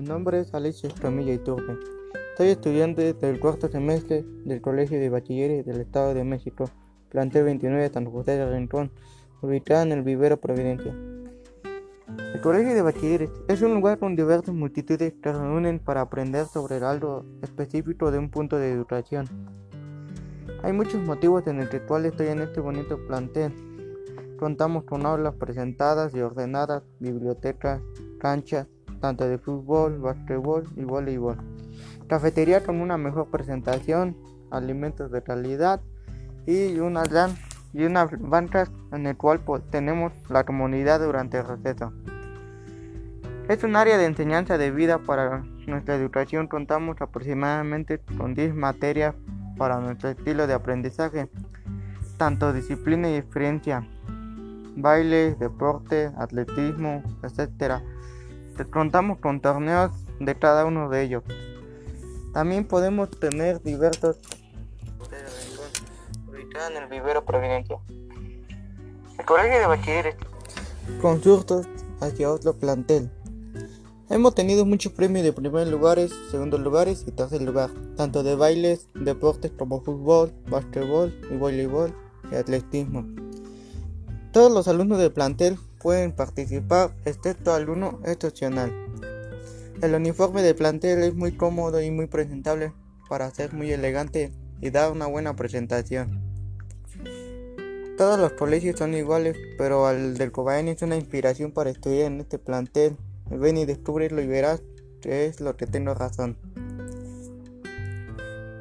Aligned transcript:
nombre 0.00 0.40
es 0.40 0.54
Alicia 0.54 0.88
Escamilla 0.88 1.34
Iturbe. 1.34 1.78
Soy 2.38 2.48
estudiante 2.48 3.12
del 3.12 3.38
cuarto 3.38 3.68
semestre 3.68 4.24
del 4.44 4.62
Colegio 4.62 4.98
de 4.98 5.10
Bachilleres 5.10 5.66
del 5.66 5.82
Estado 5.82 6.14
de 6.14 6.24
México, 6.24 6.70
plantel 7.10 7.44
29 7.44 7.82
de 7.82 7.92
San 7.92 8.10
José 8.10 8.38
de 8.38 8.50
Rincón, 8.50 8.90
ubicada 9.42 9.82
en 9.82 9.92
el 9.92 10.02
Vivero 10.02 10.38
Providencia. 10.38 10.94
El 12.34 12.40
Colegio 12.40 12.74
de 12.74 12.80
Bachilleres 12.80 13.30
es 13.48 13.60
un 13.60 13.74
lugar 13.74 13.98
con 13.98 14.16
diversas 14.16 14.54
multitudes 14.54 15.12
que 15.12 15.30
se 15.30 15.38
reúnen 15.38 15.78
para 15.78 16.00
aprender 16.00 16.46
sobre 16.46 16.76
algo 16.76 17.26
específico 17.42 18.10
de 18.10 18.18
un 18.18 18.30
punto 18.30 18.56
de 18.56 18.72
educación. 18.72 19.26
Hay 20.62 20.72
muchos 20.72 21.02
motivos 21.02 21.46
en 21.48 21.60
el 21.60 21.68
que 21.68 21.80
cual 21.80 22.06
estoy 22.06 22.28
en 22.28 22.40
este 22.40 22.60
bonito 22.60 22.98
plantel. 23.06 23.52
Contamos 24.38 24.84
con 24.84 25.04
aulas 25.04 25.34
presentadas 25.34 26.14
y 26.14 26.20
ordenadas, 26.20 26.82
bibliotecas, 26.98 27.82
canchas, 28.18 28.66
tanto 29.00 29.28
de 29.28 29.38
fútbol, 29.38 29.98
básquetbol 29.98 30.64
y 30.76 30.84
voleibol. 30.84 31.36
Cafetería 32.08 32.62
con 32.62 32.80
una 32.80 32.96
mejor 32.96 33.30
presentación, 33.30 34.16
alimentos 34.50 35.10
de 35.10 35.22
calidad 35.22 35.80
y 36.46 36.78
una 36.78 37.02
gran 37.02 37.34
y 37.72 37.84
unas 37.84 38.10
bancas 38.18 38.70
en 38.92 39.06
el 39.06 39.16
cual 39.16 39.40
pues, 39.40 39.62
tenemos 39.70 40.12
la 40.30 40.44
comunidad 40.44 41.00
durante 41.00 41.38
el 41.38 41.46
receso. 41.46 41.92
Es 43.48 43.62
un 43.62 43.76
área 43.76 43.98
de 43.98 44.06
enseñanza 44.06 44.56
de 44.58 44.70
vida 44.70 44.98
para 44.98 45.44
nuestra 45.66 45.94
educación. 45.94 46.48
Contamos 46.48 47.00
aproximadamente 47.00 48.00
con 48.18 48.34
10 48.34 48.54
materias 48.54 49.14
para 49.56 49.78
nuestro 49.78 50.10
estilo 50.10 50.46
de 50.46 50.54
aprendizaje, 50.54 51.28
tanto 52.16 52.52
disciplina 52.52 53.10
y 53.10 53.16
experiencia, 53.16 53.86
baile, 54.74 55.34
deporte, 55.34 56.10
atletismo, 56.16 57.02
etc. 57.22 57.82
Contamos 58.64 59.18
con 59.18 59.40
torneos 59.40 59.92
de 60.18 60.34
cada 60.34 60.64
uno 60.64 60.88
de 60.88 61.02
ellos. 61.02 61.22
También 62.32 62.66
podemos 62.66 63.10
tener 63.10 63.62
diversos 63.62 64.18
en 66.68 66.82
el 66.82 66.88
vivero 66.88 67.24
Providencia. 67.24 67.78
El 69.18 69.24
colegio 69.26 69.58
de 69.58 69.66
bachilleres 69.66 70.16
consultas 71.00 71.68
hacia 72.00 72.30
otro 72.30 72.54
plantel. 72.54 73.10
Hemos 74.08 74.34
tenido 74.34 74.64
muchos 74.64 74.92
premios 74.92 75.24
de 75.24 75.32
primer 75.32 75.66
lugares, 75.66 76.12
segundos 76.30 76.60
lugares 76.60 77.04
y 77.06 77.10
tercer 77.10 77.42
lugar, 77.42 77.70
tanto 77.96 78.22
de 78.22 78.36
bailes, 78.36 78.88
deportes 78.94 79.50
como 79.58 79.82
fútbol, 79.82 80.32
básquetbol 80.48 81.12
y 81.30 81.36
voleibol 81.36 81.92
y 82.30 82.36
atletismo. 82.36 83.04
Todos 84.32 84.52
los 84.52 84.68
alumnos 84.68 84.98
del 84.98 85.12
plantel 85.12 85.58
pueden 85.86 86.10
participar, 86.10 86.90
excepto 87.04 87.54
alguno 87.54 88.00
excepcional. 88.04 88.72
El 89.80 89.94
uniforme 89.94 90.42
del 90.42 90.56
plantel 90.56 91.04
es 91.04 91.14
muy 91.14 91.36
cómodo 91.36 91.80
y 91.80 91.92
muy 91.92 92.08
presentable 92.08 92.72
para 93.08 93.30
ser 93.30 93.52
muy 93.52 93.70
elegante 93.70 94.32
y 94.60 94.70
dar 94.70 94.90
una 94.90 95.06
buena 95.06 95.36
presentación. 95.36 96.20
Todos 97.96 98.18
los 98.18 98.32
colegios 98.32 98.76
son 98.76 98.94
iguales, 98.94 99.36
pero 99.58 99.86
al 99.86 100.18
del 100.18 100.32
Cobain 100.32 100.66
es 100.66 100.82
una 100.82 100.96
inspiración 100.96 101.52
para 101.52 101.70
estudiar 101.70 102.10
en 102.10 102.20
este 102.20 102.40
plantel. 102.40 102.96
Ven 103.30 103.56
y 103.56 103.64
descubrirlo 103.64 104.20
y 104.20 104.26
verás 104.26 104.64
que 105.00 105.26
es 105.26 105.40
lo 105.40 105.56
que 105.56 105.68
tengo 105.68 105.94
razón. 105.94 106.36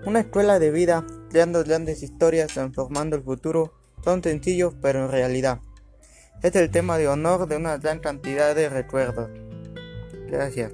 Una 0.06 0.20
escuela 0.20 0.60
de 0.60 0.70
vida, 0.70 1.04
creando 1.32 1.64
grandes 1.64 2.04
historias, 2.04 2.54
transformando 2.54 3.16
el 3.16 3.24
futuro, 3.24 3.74
son 4.04 4.22
sencillos 4.22 4.76
pero 4.80 5.06
en 5.06 5.12
realidad. 5.12 5.60
Es 6.42 6.56
el 6.56 6.70
tema 6.70 6.98
de 6.98 7.08
honor 7.08 7.48
de 7.48 7.58
una 7.58 7.78
gran 7.78 8.00
cantidad 8.00 8.56
de 8.56 8.70
recuerdos. 8.70 9.30
Gracias. 10.28 10.72